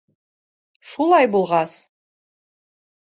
[0.93, 1.75] Шулай булғас?